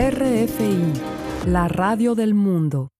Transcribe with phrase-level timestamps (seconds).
[0.00, 0.92] RFI,
[1.48, 2.92] la radio del mundo.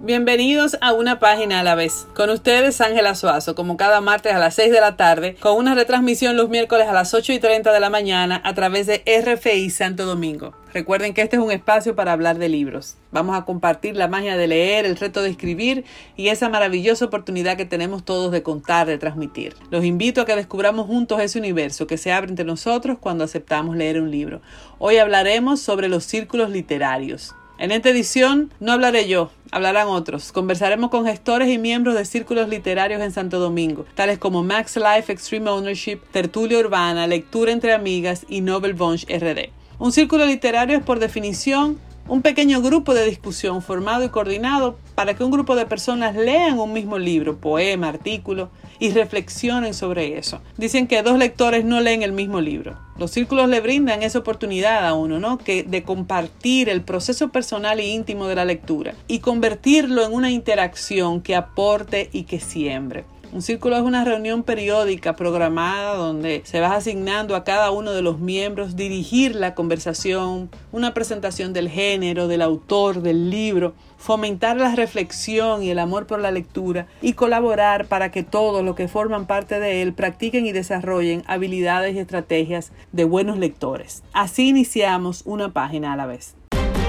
[0.00, 2.08] Bienvenidos a una página a la vez.
[2.16, 5.76] Con ustedes Ángela Suazo, como cada martes a las 6 de la tarde, con una
[5.76, 9.70] retransmisión los miércoles a las 8 y 30 de la mañana a través de RFI
[9.70, 10.52] Santo Domingo.
[10.74, 12.96] Recuerden que este es un espacio para hablar de libros.
[13.10, 15.84] Vamos a compartir la magia de leer, el reto de escribir
[16.16, 19.54] y esa maravillosa oportunidad que tenemos todos de contar, de transmitir.
[19.70, 23.76] Los invito a que descubramos juntos ese universo que se abre entre nosotros cuando aceptamos
[23.76, 24.42] leer un libro.
[24.78, 27.34] Hoy hablaremos sobre los círculos literarios.
[27.58, 30.30] En esta edición no hablaré yo, hablarán otros.
[30.30, 35.10] Conversaremos con gestores y miembros de círculos literarios en Santo Domingo, tales como Max Life
[35.12, 39.57] Extreme Ownership, Tertulia Urbana, Lectura entre Amigas y Nobel Bunch RD.
[39.80, 41.78] Un círculo literario es por definición
[42.08, 46.58] un pequeño grupo de discusión formado y coordinado para que un grupo de personas lean
[46.58, 50.40] un mismo libro, poema, artículo y reflexionen sobre eso.
[50.56, 52.76] Dicen que dos lectores no leen el mismo libro.
[52.98, 55.38] Los círculos le brindan esa oportunidad a uno, ¿no?
[55.38, 60.32] Que de compartir el proceso personal e íntimo de la lectura y convertirlo en una
[60.32, 63.04] interacción que aporte y que siembre.
[63.30, 68.00] Un círculo es una reunión periódica programada donde se va asignando a cada uno de
[68.00, 74.74] los miembros dirigir la conversación, una presentación del género, del autor, del libro, fomentar la
[74.74, 79.26] reflexión y el amor por la lectura y colaborar para que todos los que forman
[79.26, 84.04] parte de él practiquen y desarrollen habilidades y estrategias de buenos lectores.
[84.14, 86.34] Así iniciamos una página a la vez.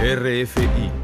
[0.01, 0.98] RFI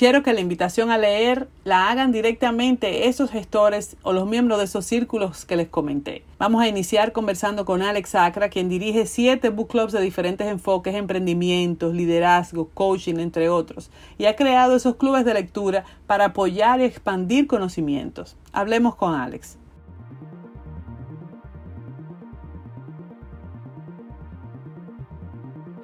[0.00, 4.64] Quiero que la invitación a leer la hagan directamente esos gestores o los miembros de
[4.64, 6.24] esos círculos que les comenté.
[6.38, 10.94] Vamos a iniciar conversando con Alex Acra, quien dirige siete book clubs de diferentes enfoques,
[10.94, 16.84] emprendimientos, liderazgo, coaching, entre otros, y ha creado esos clubes de lectura para apoyar y
[16.84, 18.38] expandir conocimientos.
[18.52, 19.58] Hablemos con Alex.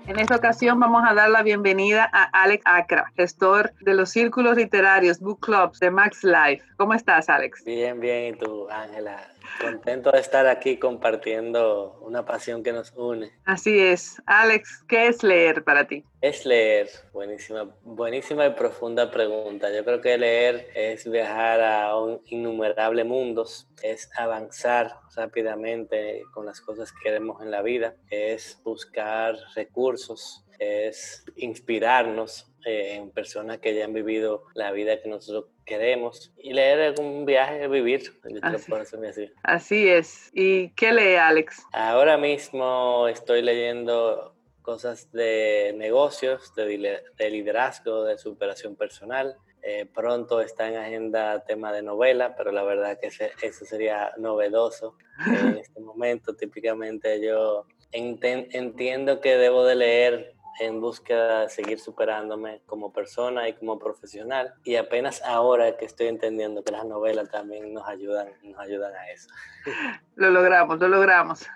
[0.07, 4.57] En esta ocasión vamos a dar la bienvenida a Alex Acra, gestor de los círculos
[4.57, 6.63] literarios, book clubs de Max Life.
[6.77, 7.65] ¿Cómo estás, Alex?
[7.65, 8.35] Bien, bien.
[8.35, 9.21] ¿Y tú, Ángela?
[9.61, 13.33] Contento de estar aquí compartiendo una pasión que nos une.
[13.45, 14.23] Así es.
[14.27, 16.05] Alex, ¿qué es leer para ti?
[16.21, 16.89] Es leer.
[17.13, 19.73] Buenísima, buenísima y profunda pregunta.
[19.73, 26.61] Yo creo que leer es viajar a un innumerable mundos, es avanzar rápidamente con las
[26.61, 33.75] cosas que queremos en la vida, es buscar recursos, es inspirarnos eh, en personas que
[33.75, 36.33] ya han vivido la vida que nosotros queremos.
[36.39, 38.13] Y leer un viaje de vivir.
[38.43, 38.73] Así,
[39.07, 39.33] así.
[39.43, 40.31] así es.
[40.33, 41.65] ¿Y qué lee Alex?
[41.73, 49.37] Ahora mismo estoy leyendo cosas de negocios, de, liderazgo, de superación personal.
[49.63, 53.09] Eh, pronto está en agenda tema de novela, pero la verdad que
[53.43, 56.35] eso sería novedoso en este momento.
[56.35, 63.55] Típicamente yo entiendo que debo de leer en búsqueda de seguir superándome como persona y
[63.55, 64.55] como profesional.
[64.65, 69.11] Y apenas ahora que estoy entendiendo que las novelas también nos ayudan, nos ayudan a
[69.11, 69.29] eso.
[70.17, 71.47] Lo logramos, lo logramos.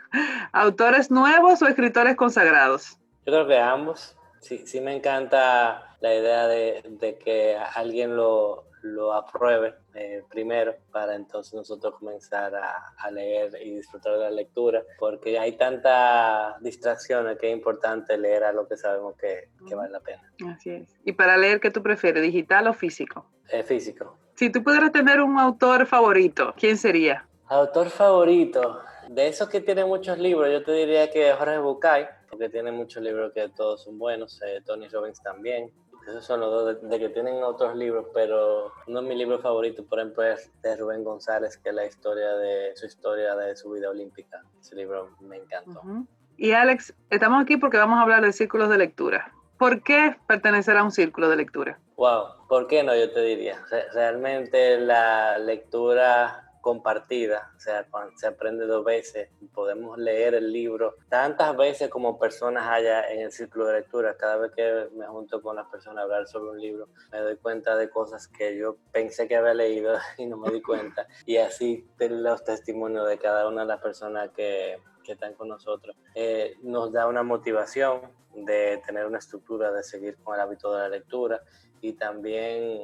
[0.53, 2.99] ¿Autores nuevos o escritores consagrados?
[3.25, 4.17] Yo creo que ambos.
[4.41, 10.75] Sí, sí me encanta la idea de, de que alguien lo, lo apruebe eh, primero
[10.93, 17.39] para entonces nosotros comenzar a, leer y disfrutar de la lectura, porque hay tantas distracciones
[17.39, 20.23] que es importante leer a lo que sabemos que, que vale la pena.
[20.55, 20.97] Así es.
[21.05, 23.27] ¿Y para leer qué tú prefieres, digital o físico?
[23.49, 24.17] Eh, físico.
[24.35, 27.27] Si tú pudieras tener un autor favorito, ¿quién sería?
[27.49, 28.81] Autor favorito.
[29.09, 33.03] De esos que tiene muchos libros, yo te diría que Jorge Bucay, porque tiene muchos
[33.03, 35.73] libros que todos son buenos, eh, Tony Robbins también.
[36.11, 39.85] Esos son los dos de, que tienen otros libros, pero uno de mis libros favoritos,
[39.87, 43.71] por ejemplo, es de Rubén González, que es la historia de su historia de su
[43.71, 44.43] vida olímpica.
[44.61, 45.83] Ese libro me encantó.
[46.37, 49.33] Y Alex, estamos aquí porque vamos a hablar de círculos de lectura.
[49.57, 51.79] ¿Por qué pertenecer a un círculo de lectura?
[51.97, 52.97] Wow, ¿por qué no?
[52.97, 53.63] Yo te diría.
[53.93, 61.57] Realmente la lectura compartida, o sea, se aprende dos veces, podemos leer el libro tantas
[61.57, 64.17] veces como personas haya en el círculo de lectura.
[64.17, 67.37] Cada vez que me junto con las personas a hablar sobre un libro, me doy
[67.37, 71.07] cuenta de cosas que yo pensé que había leído y no me di cuenta.
[71.27, 75.97] Y así los testimonios de cada una de las personas que, que están con nosotros
[76.15, 78.01] eh, nos da una motivación
[78.35, 81.43] de tener una estructura, de seguir con el hábito de la lectura
[81.81, 82.81] y también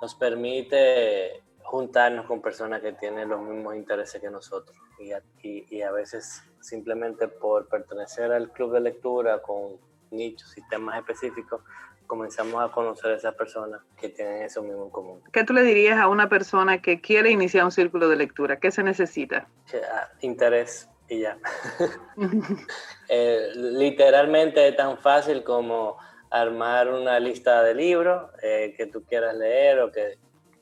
[0.00, 5.82] nos permite juntarnos con personas que tienen los mismos intereses que nosotros y a, y,
[5.82, 9.78] a veces simplemente por pertenecer al club de lectura con
[10.10, 11.62] nichos y temas específicos
[12.08, 15.22] comenzamos a conocer a esas personas que tienen eso mismo en común.
[15.32, 18.58] ¿Qué tú le dirías a una persona que quiere iniciar un círculo de lectura?
[18.58, 19.46] ¿Qué se necesita?
[19.72, 21.38] Ah, interés y ya.
[23.12, 25.98] Eh, literalmente es tan fácil como
[26.30, 30.16] armar una lista de libros eh, que tú quieras leer o que,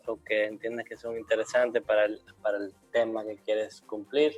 [0.09, 4.33] o que entiendas que son interesantes para el, para el tema que quieres cumplir.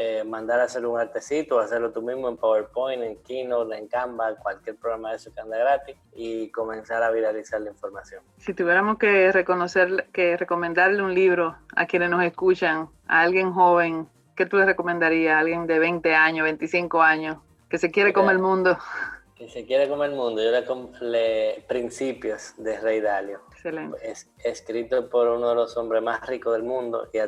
[0.00, 4.36] Eh, mandar a hacer un artecito, hacerlo tú mismo en PowerPoint, en Keynote, en Canva,
[4.36, 8.22] cualquier programa de eso que anda gratis y comenzar a viralizar la información.
[8.36, 14.08] Si tuviéramos que reconocer, que recomendarle un libro a quienes nos escuchan, a alguien joven,
[14.36, 17.38] ¿qué tú le recomendarías a alguien de 20 años, 25 años,
[17.68, 18.78] que se quiere comer el mundo?
[19.34, 20.40] Que se quiere comer el mundo.
[20.40, 20.64] Yo le,
[21.00, 23.40] le Principios de Rey Dalio.
[23.58, 23.98] Excelente.
[24.08, 27.18] Es, escrito por uno de los hombres más ricos del mundo y,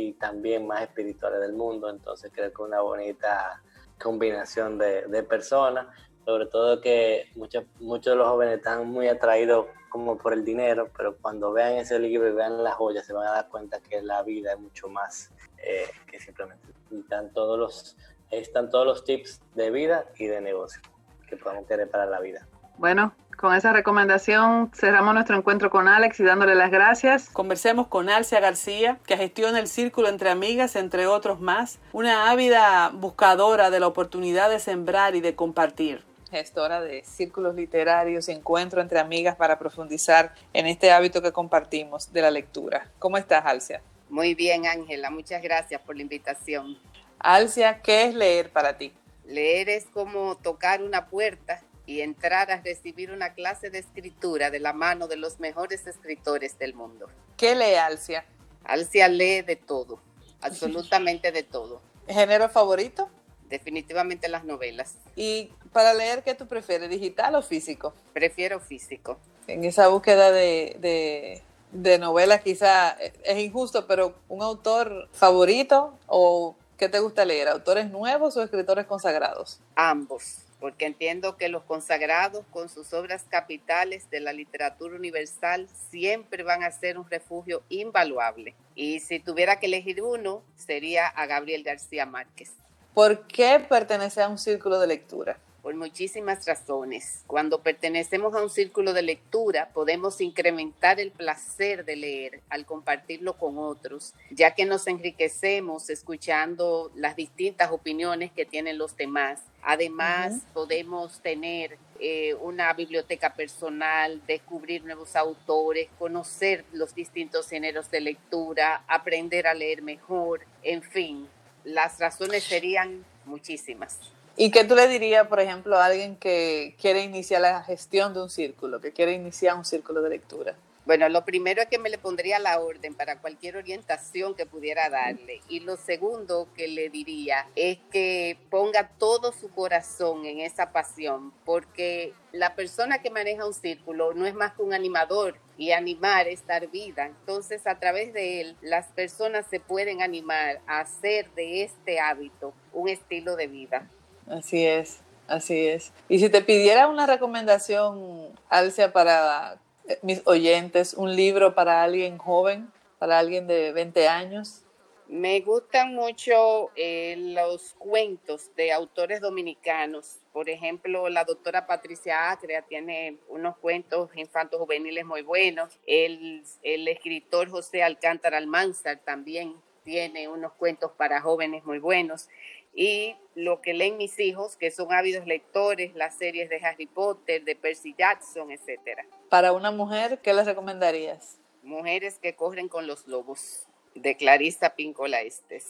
[0.00, 1.88] y también más espirituales del mundo.
[1.88, 3.62] Entonces creo que una bonita
[4.02, 5.86] combinación de, de personas.
[6.24, 10.90] Sobre todo que muchos, muchos de los jóvenes están muy atraídos como por el dinero,
[10.96, 14.02] pero cuando vean ese libro y vean las joyas se van a dar cuenta que
[14.02, 16.66] la vida es mucho más eh, que simplemente.
[16.90, 17.96] Están todos, los,
[18.32, 20.82] están todos los tips de vida y de negocio
[21.28, 22.48] que podemos tener para la vida.
[22.76, 27.28] Bueno, con esa recomendación cerramos nuestro encuentro con Alex y dándole las gracias.
[27.28, 32.90] Conversemos con Alcia García, que gestiona el Círculo entre Amigas, entre otros más, una ávida
[32.94, 36.02] buscadora de la oportunidad de sembrar y de compartir.
[36.30, 42.12] Gestora de círculos literarios y encuentro entre amigas para profundizar en este hábito que compartimos
[42.12, 42.88] de la lectura.
[42.98, 43.80] ¿Cómo estás, Alcia?
[44.08, 45.10] Muy bien, Ángela.
[45.10, 46.78] Muchas gracias por la invitación.
[47.18, 48.92] Alcia, ¿qué es leer para ti?
[49.24, 54.60] Leer es como tocar una puerta y entrar a recibir una clase de escritura de
[54.60, 57.06] la mano de los mejores escritores del mundo.
[57.36, 58.24] ¿Qué lee Alcia?
[58.64, 60.00] Alcia lee de todo,
[60.40, 61.80] absolutamente de todo.
[62.08, 63.08] ¿Género favorito?
[63.48, 64.96] Definitivamente las novelas.
[65.14, 67.94] ¿Y para leer qué tú prefieres, digital o físico?
[68.12, 69.18] Prefiero físico.
[69.46, 76.56] En esa búsqueda de, de, de novelas quizá es injusto, pero un autor favorito o
[76.76, 77.48] ¿Qué te gusta leer?
[77.48, 79.60] ¿Autores nuevos o escritores consagrados?
[79.74, 86.42] Ambos, porque entiendo que los consagrados con sus obras capitales de la literatura universal siempre
[86.42, 88.56] van a ser un refugio invaluable.
[88.74, 92.50] Y si tuviera que elegir uno, sería a Gabriel García Márquez.
[92.94, 95.38] ¿Por qué pertenece a un círculo de lectura?
[95.66, 97.24] Por muchísimas razones.
[97.26, 103.36] Cuando pertenecemos a un círculo de lectura, podemos incrementar el placer de leer al compartirlo
[103.36, 109.42] con otros, ya que nos enriquecemos escuchando las distintas opiniones que tienen los demás.
[109.60, 118.02] Además, podemos tener eh, una biblioteca personal, descubrir nuevos autores, conocer los distintos géneros de
[118.02, 121.26] lectura, aprender a leer mejor, en fin,
[121.64, 123.98] las razones serían muchísimas.
[124.38, 128.22] ¿Y qué tú le dirías, por ejemplo, a alguien que quiere iniciar la gestión de
[128.22, 130.54] un círculo, que quiere iniciar un círculo de lectura?
[130.84, 134.90] Bueno, lo primero es que me le pondría la orden para cualquier orientación que pudiera
[134.90, 135.40] darle.
[135.48, 141.32] Y lo segundo que le diría es que ponga todo su corazón en esa pasión,
[141.44, 146.28] porque la persona que maneja un círculo no es más que un animador y animar
[146.28, 147.06] es dar vida.
[147.06, 152.52] Entonces, a través de él, las personas se pueden animar a hacer de este hábito
[152.72, 153.90] un estilo de vida.
[154.28, 155.92] Así es, así es.
[156.08, 162.18] Y si te pidiera una recomendación, Alcia, para eh, mis oyentes, un libro para alguien
[162.18, 164.62] joven, para alguien de 20 años.
[165.08, 170.18] Me gustan mucho eh, los cuentos de autores dominicanos.
[170.32, 175.78] Por ejemplo, la doctora Patricia Acrea tiene unos cuentos infantos juveniles muy buenos.
[175.86, 179.54] El, el escritor José Alcántara Almanzar también
[179.84, 182.28] tiene unos cuentos para jóvenes muy buenos
[182.76, 187.42] y lo que leen mis hijos, que son ávidos lectores, las series de Harry Potter,
[187.42, 189.00] de Percy Jackson, etc.
[189.30, 191.38] Para una mujer, ¿qué les recomendarías?
[191.62, 195.64] Mujeres que corren con los lobos, de Clarissa Pincola Estes.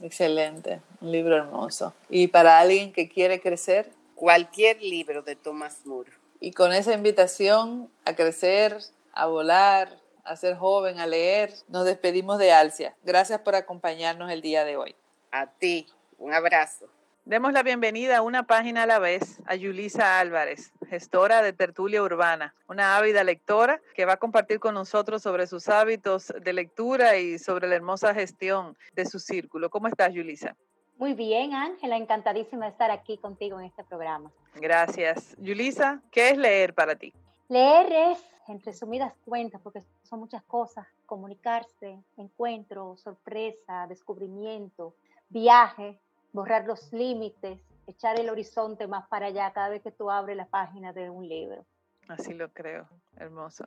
[0.00, 1.94] Excelente, un libro hermoso.
[2.08, 3.90] ¿Y para alguien que quiere crecer?
[4.16, 6.10] Cualquier libro de Thomas Moore.
[6.40, 8.76] Y con esa invitación a crecer,
[9.12, 12.96] a volar, a ser joven, a leer, nos despedimos de Alcia.
[13.04, 14.96] Gracias por acompañarnos el día de hoy.
[15.30, 15.86] A ti.
[16.20, 16.86] Un abrazo.
[17.24, 22.02] Demos la bienvenida a una página a la vez a Yulisa Álvarez, gestora de Tertulia
[22.02, 27.16] Urbana, una ávida lectora que va a compartir con nosotros sobre sus hábitos de lectura
[27.16, 29.70] y sobre la hermosa gestión de su círculo.
[29.70, 30.54] ¿Cómo estás, Yulisa?
[30.98, 34.30] Muy bien, Ángela, encantadísima de estar aquí contigo en este programa.
[34.56, 35.34] Gracias.
[35.38, 37.14] Yulisa, ¿qué es leer para ti?
[37.48, 44.94] Leer es, en resumidas cuentas, porque son muchas cosas, comunicarse, encuentro, sorpresa, descubrimiento,
[45.30, 45.98] viaje,
[46.32, 50.46] borrar los límites, echar el horizonte más para allá cada vez que tú abres la
[50.46, 51.66] página de un libro.
[52.08, 53.64] Así lo creo, hermoso.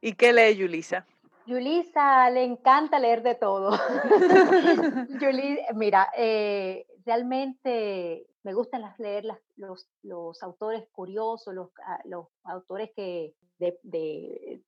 [0.00, 1.06] ¿Y qué lee Yulisa?
[1.46, 3.70] Yulisa le encanta leer de todo.
[5.74, 9.24] mira, eh, realmente me gustan las, leer
[9.56, 14.60] los, los, autores curiosos, los, ah, los autores que, de,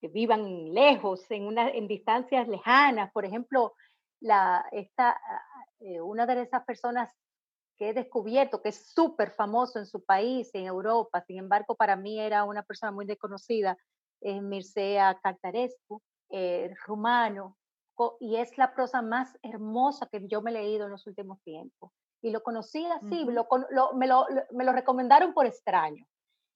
[0.00, 3.12] que vivan lejos, en, una, en distancias lejanas.
[3.12, 3.74] Por ejemplo,
[4.20, 5.20] la, esta,
[5.80, 7.10] eh, una de esas personas
[7.76, 11.96] que he descubierto, que es súper famoso en su país, en Europa, sin embargo, para
[11.96, 13.76] mí era una persona muy desconocida,
[14.20, 17.56] es Mircea Cartarescu, eh, rumano,
[18.20, 21.90] y es la prosa más hermosa que yo me he leído en los últimos tiempos.
[22.22, 23.32] Y lo conocí así, me,
[24.06, 26.04] lo, recomendaron por extraño.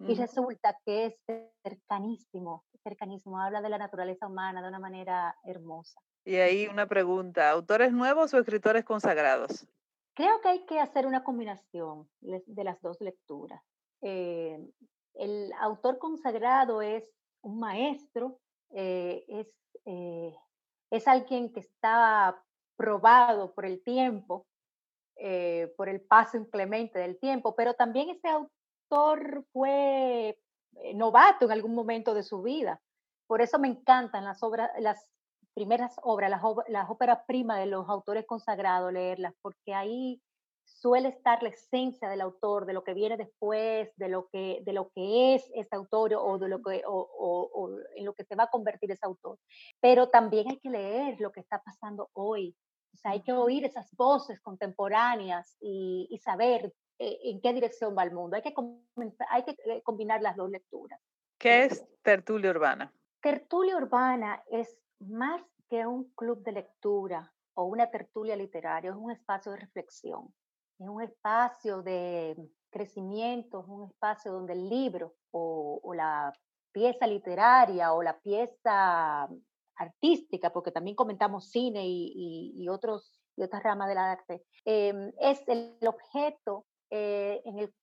[0.01, 1.15] Y resulta que es
[1.63, 6.01] cercanísimo, cercanísimo, habla de la naturaleza humana de una manera hermosa.
[6.25, 9.67] Y ahí una pregunta, ¿autores nuevos o escritores consagrados?
[10.15, 13.61] Creo que hay que hacer una combinación de las dos lecturas.
[14.03, 14.59] Eh,
[15.15, 17.05] el autor consagrado es
[17.41, 18.39] un maestro,
[18.71, 19.49] eh, es
[19.85, 20.35] eh,
[20.91, 22.41] es alguien que está
[22.77, 24.47] probado por el tiempo,
[25.77, 30.39] por el paso inclemente del tiempo, pero también ese autor fue
[30.95, 32.81] novato en algún momento de su vida.
[33.27, 35.09] Por eso me encantan las obras, las
[35.55, 40.21] primeras obras, las, las óperas primas de los autores consagrados, leerlas, porque ahí
[40.65, 44.73] suele estar la esencia del autor, de lo que viene después, de lo que, de
[44.73, 48.45] lo que es ese autor o, de lo que, o, en lo que se va
[48.45, 49.39] a convertir ese autor.
[49.81, 52.57] Pero también hay que leer lo que está pasando hoy.
[52.93, 57.97] O sea, hay que oír esas voces contemporáneas y, y saber eh, en qué dirección
[57.97, 58.37] va el mundo.
[58.37, 58.55] Hay que,
[59.31, 61.01] hay que eh, combinar las dos lecturas.
[61.39, 62.93] ¿Qué es tertulia urbana?
[63.21, 64.79] Tertulia urbana es
[65.09, 70.33] más que un club de lectura o una tertulia literaria, es un espacio de reflexión
[70.83, 72.37] es un espacio de
[72.71, 76.33] crecimiento, es un espacio donde el libro o, la
[76.73, 79.29] pieza literaria o la pieza
[79.77, 85.77] artística, porque también comentamos cine y, otros, y otras ramas del arte, em, es el
[85.87, 87.75] objeto eh, en el,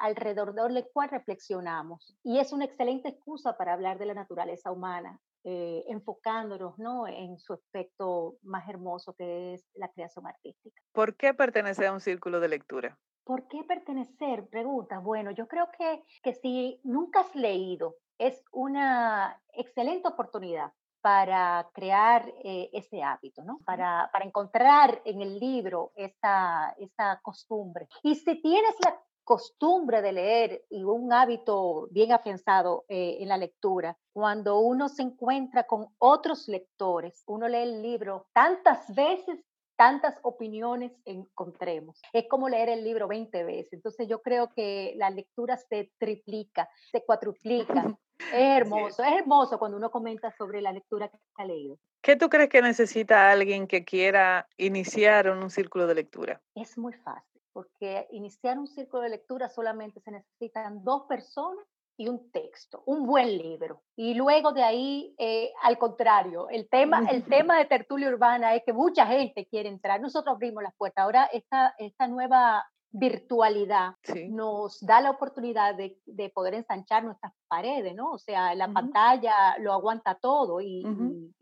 [0.00, 2.18] alrededor del cual reflexionamos.
[2.24, 7.06] Y es una excelente excusa para hablar de la naturaleza humana, eh, enfocándonos ¿no?
[7.06, 10.82] en su aspecto más hermoso que es la creación artística.
[10.90, 12.98] ¿Por qué pertenecer a un círculo de lectura?
[13.22, 14.48] ¿Por qué pertenecer?
[14.48, 14.98] Pregunta.
[14.98, 20.72] Bueno, yo creo que, que si nunca has leído, es una excelente oportunidad
[21.06, 23.60] para crear eh, ese hábito, ¿no?
[23.64, 27.86] Para, para, encontrar en el libro esta, esta costumbre.
[28.02, 33.36] Y si tienes la costumbre de leer y un hábito bien afianzado eh, en la
[33.36, 39.38] lectura, cuando uno se encuentra con otros lectores, uno lee el libro tantas veces
[39.76, 42.00] tantas opiniones encontremos.
[42.12, 43.72] Es como leer el libro 20 veces.
[43.72, 47.96] Entonces yo creo que la lectura se triplica, se cuatruplica.
[48.32, 49.12] Es hermoso, es.
[49.12, 51.78] hermoso cuando uno comenta sobre la lectura que ha leído.
[52.00, 56.40] ¿Qué tú crees que necesita alguien que quiera iniciar un círculo de lectura?
[56.54, 61.64] Es muy fácil porque iniciar un círculo de lectura solamente se necesitan dos personas
[61.96, 63.82] y un texto, un buen libro.
[63.96, 68.62] Y luego de ahí, eh, al contrario, el tema, el tema de tertulia urbana es
[68.64, 70.00] que mucha gente quiere entrar.
[70.00, 71.04] Nosotros abrimos las puertas.
[71.04, 73.94] Ahora esta, esta nueva virtualidad
[74.28, 78.10] nos da la oportunidad de, de, poder ensanchar nuestras paredes, ¿no?
[78.12, 80.84] O sea, la pantalla lo aguanta todo y,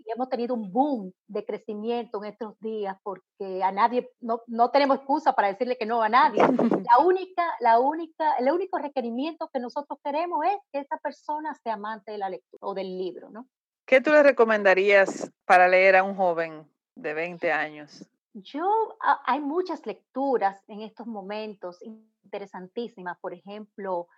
[0.07, 4.99] hemos tenido un boom de crecimiento en estos días porque a nadie, no, no tenemos
[4.99, 6.41] excusa para decirle que no a nadie.
[6.89, 11.75] la única, la única, el único requerimiento que nosotros queremos es que esa persona sea
[11.75, 13.47] amante de la lectura o del libro, ¿no?
[13.87, 18.07] ¿Qué tú le recomendarías para leer a un joven de 20 años?
[18.35, 23.17] Yo, ah, hay muchas lecturas en estos momentos interesantísimas.
[23.21, 24.09] Por ejemplo,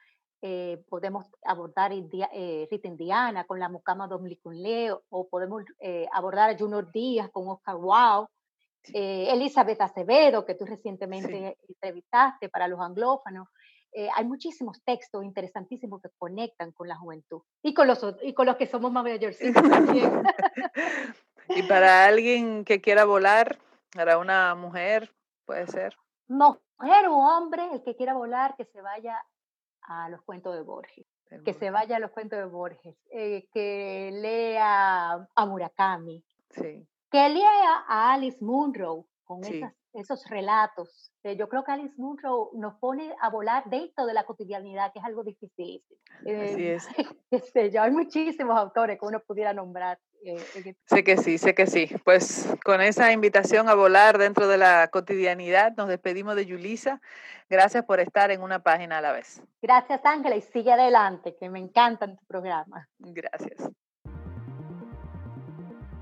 [0.41, 4.09] eh, podemos abordar eh, Rita Indiana con la Mucama
[4.53, 8.29] Leo, o podemos eh, abordar a Junior Díaz con Oscar Wow,
[8.93, 13.49] Elizabeth Acevedo, que tú recientemente entrevistaste para los anglófanos.
[14.15, 18.57] hay muchísimos textos interesantísimos que conectan con la juventud y con los, y con los
[18.57, 20.23] que somos más mayorcitos también.
[21.49, 23.59] y para alguien que quiera volar,
[23.97, 25.11] para una mujer,
[25.45, 25.97] puede ser.
[26.29, 29.25] Mujer o hombre, el que quiera volar, que se vaya
[29.83, 31.07] a los cuentos de Borges.
[31.45, 36.87] Que se vaya a los cuentos de Borges, eh, que lea a Murakami, sí.
[37.11, 39.41] que lea a Alice Munro con
[39.93, 44.93] esos relatos yo creo que Alice Munro nos pone a volar dentro de la cotidianidad,
[44.93, 45.83] que es algo difícil.
[46.21, 46.88] Así eh, es.
[47.31, 49.99] Este, ya hay muchísimos autores que uno pudiera nombrar.
[50.28, 51.88] Eh, sé que sí, sé que sí.
[52.04, 57.00] Pues con esa invitación a volar dentro de la cotidianidad, nos despedimos de Yulisa.
[57.49, 59.40] Gracias por estar en una página a la vez.
[59.62, 62.88] Gracias, Ángela, y sigue adelante, que me encanta tu programa.
[62.99, 63.71] Gracias.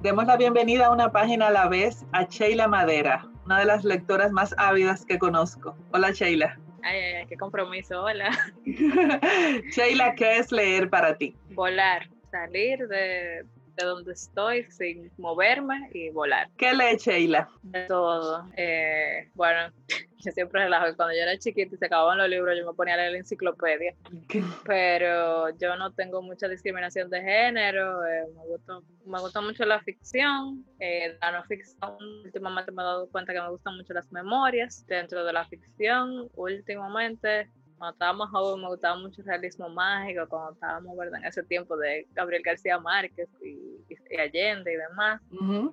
[0.01, 3.85] Demos la bienvenida a una página a la vez a Sheila Madera, una de las
[3.85, 5.77] lectoras más ávidas que conozco.
[5.93, 6.59] Hola Sheila.
[6.83, 8.31] Ay, ay, ay, qué compromiso, hola.
[9.71, 11.37] Sheila, ¿qué es leer para ti?
[11.51, 16.49] Volar, salir de, de donde estoy sin moverme y volar.
[16.57, 17.49] ¿Qué lee Sheila?
[17.63, 18.49] De todo.
[18.57, 19.73] Eh, bueno,
[20.19, 20.95] yo siempre relajo.
[20.97, 23.19] Cuando yo era chiquita y se acababan los libros, yo me ponía a leer la
[23.19, 23.95] enciclopedia.
[24.65, 28.05] Pero yo no tengo mucha discriminación de género.
[28.07, 30.65] Eh, me, gusta, me gusta mucho la ficción.
[30.79, 34.87] Eh, la no ficción, últimamente me he dado cuenta que me gustan mucho las memorias.
[34.87, 37.51] Dentro de la ficción, últimamente
[37.85, 41.21] cuando estábamos jóvenes me gustaba mucho el realismo mágico, cuando estábamos ¿verdad?
[41.21, 43.85] en ese tiempo de Gabriel García Márquez y,
[44.19, 45.21] Allende y demás.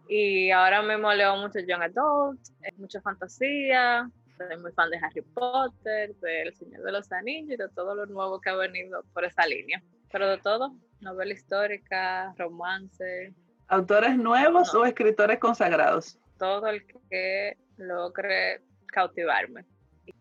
[0.10, 2.42] Y ahora mismo leo mucho Young Adult,
[2.76, 7.58] mucha fantasía, soy muy fan de Harry Potter, de El Señor de los Anillos y
[7.58, 9.82] de todo lo nuevo que ha venido por esa línea.
[10.12, 13.34] Pero de todo, novela histórica, romance.
[13.68, 16.18] ¿Autores nuevos o escritores consagrados?
[16.38, 19.64] Todo el que logre cautivarme.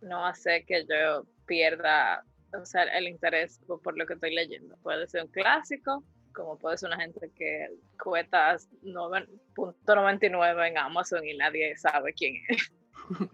[0.02, 2.24] No hace que yo pierda
[2.56, 4.76] o sea, el interés por, lo que estoy leyendo.
[4.82, 7.68] Puede ser un clásico, como puede ser una gente que
[8.02, 12.72] cuesta 9.99 en Amazon y nadie sabe quién es.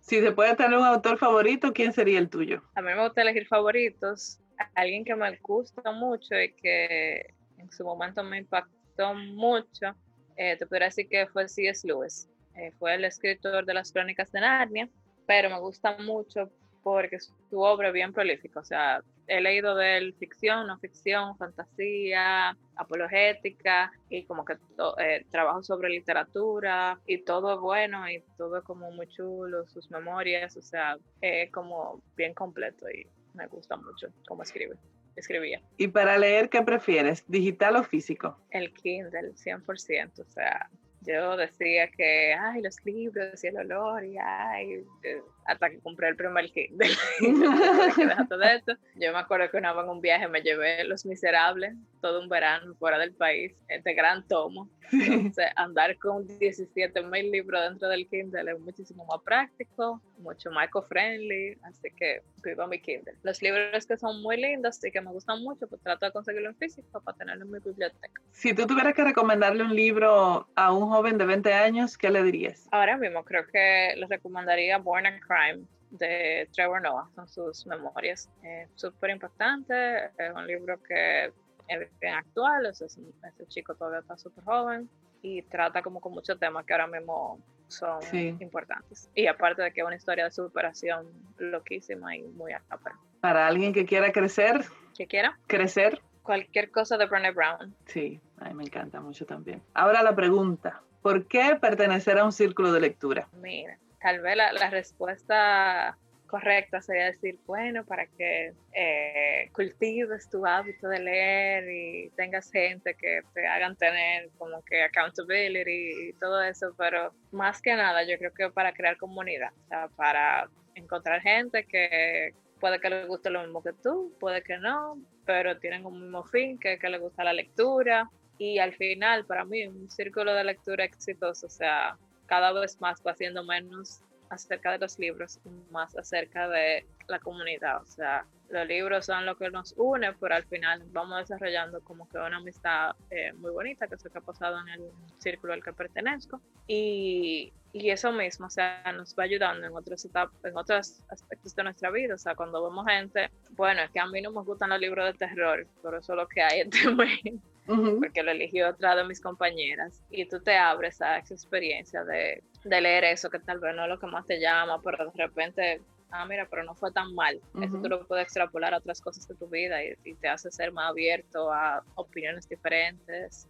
[0.00, 2.62] Si se puede tener un autor favorito, ¿quién sería el tuyo?
[2.74, 4.38] A mí me gusta elegir favoritos.
[4.74, 9.94] Alguien que me gusta mucho y que en su momento me impactó mucho,
[10.36, 11.88] eh, te podría decir que fue C.S.
[11.88, 12.28] Lewis.
[12.54, 14.90] Eh, fue el escritor de las crónicas de Narnia,
[15.26, 16.50] pero me gusta mucho
[16.84, 21.36] porque su obra es bien prolífica, o sea, he leído de él ficción, no ficción,
[21.38, 24.56] fantasía, apologética y como que
[24.98, 29.90] eh, trabajo sobre literatura y todo es bueno y todo es como muy chulo, sus
[29.90, 34.76] memorias, o sea, es como bien completo y me gusta mucho cómo escribe.
[35.16, 35.62] Escribía.
[35.78, 38.36] ¿Y para leer qué prefieres, digital o físico?
[38.50, 40.68] El Kindle, 100%, o sea,
[41.02, 46.08] yo decía que, ay, los libros y el olor, y ay, eh, hasta que compré
[46.08, 46.90] el primer Kindle.
[48.28, 48.76] todo esto.
[48.94, 52.28] Yo me acuerdo que una vez en un viaje me llevé Los Miserables, todo un
[52.28, 54.68] verano fuera del país, este gran tomo.
[54.92, 60.66] Entonces, andar con 17 mil libros dentro del Kindle es muchísimo más práctico, mucho más
[60.66, 63.14] eco-friendly, así que vivo mi Kindle.
[63.22, 66.50] Los libros que son muy lindos y que me gustan mucho, pues trato de conseguirlo
[66.50, 68.20] en físico para tenerlo en mi biblioteca.
[68.32, 72.22] Si tú tuvieras que recomendarle un libro a un joven de 20 años, ¿qué le
[72.22, 72.68] dirías?
[72.70, 78.28] Ahora mismo creo que le recomendaría Born and Crime de Trevor Noah, son sus memorias.
[78.42, 81.32] Es súper impactante, es un libro que
[81.68, 84.88] es bien actual, ese, ese chico todavía está súper joven
[85.22, 88.00] y trata como con muchos temas que ahora mismo son
[88.40, 89.10] importantes.
[89.14, 91.06] Y aparte de que es una historia de superación
[91.38, 92.98] loquísima y muy apta.
[93.20, 94.64] Para alguien que quiera crecer.
[94.96, 95.38] ¿Que quiera?
[95.46, 96.00] Crecer.
[96.22, 97.74] Cualquier cosa de Brené Brown.
[97.86, 99.62] Sí, a mí me encanta mucho también.
[99.72, 103.28] Ahora la pregunta, ¿por qué pertenecer a un círculo de lectura?
[103.40, 110.88] Mira, tal vez la, respuesta correcta sería decir, bueno, para que eh, cultives tu hábito
[110.88, 116.74] de leer y tengas gente que te hagan tener como que accountability y todo eso,
[116.76, 121.64] pero más que nada yo creo que para crear comunidad, o sea, para encontrar gente
[121.64, 125.98] que puede que le guste lo mismo que tú, puede que no, pero tienen un
[125.98, 128.10] mismo fin, que, que les gusta la lectura.
[128.36, 133.02] Y al final, para mí, un círculo de lectura exitoso, o sea, cada vez más
[133.06, 135.38] va siendo menos acerca de los libros,
[135.70, 137.82] más acerca de la comunidad.
[137.82, 142.08] O sea, los libros son lo que nos une, pero al final vamos desarrollando como
[142.08, 145.52] que una amistad eh, muy bonita, que es lo que ha pasado en el círculo
[145.52, 146.40] al que pertenezco.
[146.66, 151.64] Y, y, eso mismo, o sea, nos va ayudando en otros, en otros aspectos de
[151.64, 152.14] nuestra vida.
[152.14, 155.06] O sea, cuando vemos gente, bueno, es que a mí no me gustan los libros
[155.12, 159.04] de terror, pero eso es lo que hay en este porque lo eligió otra de
[159.04, 160.02] mis compañeras.
[160.10, 163.84] Y tú te abres a esa experiencia de, de, leer eso, que tal vez no
[163.84, 167.14] es lo que más te llama, pero de repente, ah, mira, pero no fue tan
[167.14, 167.40] mal.
[167.60, 170.72] Eso tú lo puedes extrapolar a otras cosas de tu vida y, te hace ser
[170.72, 173.48] más abierto a opiniones diferentes,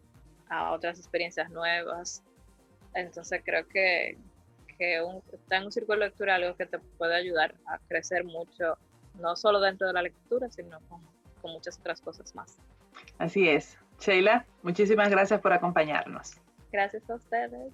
[0.49, 2.23] a otras experiencias nuevas.
[2.95, 4.17] Entonces creo que,
[4.79, 8.79] que un, estar en un círculo lectura algo que te puede ayudar a crecer mucho,
[9.19, 11.01] no solo dentro de la lectura, sino con,
[11.43, 12.57] con muchas otras cosas más.
[13.19, 13.77] Así es.
[14.01, 16.37] Sheila, muchísimas gracias por acompañarnos.
[16.73, 17.73] Gracias a ustedes.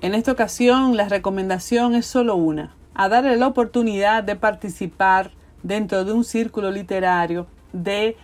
[0.00, 6.04] En esta ocasión la recomendación es solo una, a darle la oportunidad de participar dentro
[6.04, 8.16] de un círculo literario, de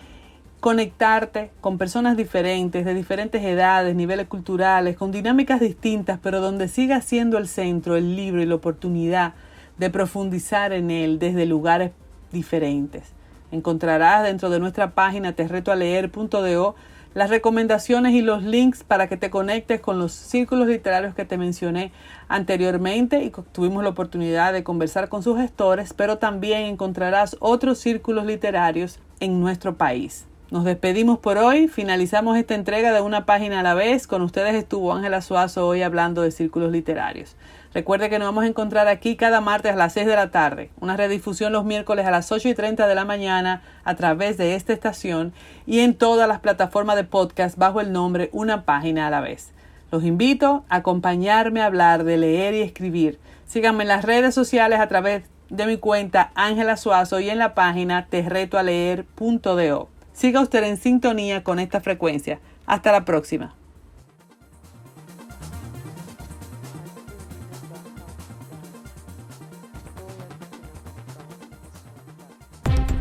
[0.61, 7.01] conectarte con personas diferentes, de diferentes edades, niveles culturales, con dinámicas distintas, pero donde siga
[7.01, 9.35] siendo el centro, el libro y la oportunidad
[9.79, 11.93] de profundizar en él desde lugares
[12.33, 13.13] diferentes.
[13.53, 16.75] Encontrarás dentro de nuestra página terretoaleer.do
[17.15, 21.39] las recomendaciones y los links para que te conectes con los círculos literarios que te
[21.39, 21.93] mencioné
[22.27, 28.27] anteriormente y tuvimos la oportunidad de conversar con sus gestores, pero también encontrarás otros círculos
[28.27, 30.27] literarios en nuestro país.
[30.51, 34.07] Nos despedimos por hoy, finalizamos esta entrega de una página a la vez.
[34.07, 37.35] Con ustedes estuvo Ángela Suazo hoy hablando de círculos literarios.
[37.75, 40.71] Recuerde que nos vamos a encontrar aquí cada martes a las 6 de la tarde,
[40.81, 44.55] una redifusión los miércoles a las 8 y 30 de la mañana a través de
[44.55, 45.33] esta estación
[45.67, 49.51] y en todas las plataformas de podcast bajo el nombre Una página a la vez.
[49.91, 53.19] Los invito a acompañarme a hablar de leer y escribir.
[53.45, 57.55] Síganme en las redes sociales a través de mi cuenta Ángela Suazo y en la
[57.55, 59.89] página terretoaleer.do.
[60.13, 62.39] Siga usted en sintonía con esta frecuencia.
[62.67, 63.57] Hasta la próxima.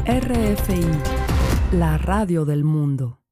[0.06, 0.86] RFI,
[1.78, 3.23] la radio del mundo.